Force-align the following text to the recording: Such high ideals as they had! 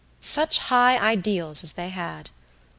Such 0.19 0.57
high 0.57 0.97
ideals 0.97 1.63
as 1.63 1.73
they 1.73 1.89
had! 1.89 2.31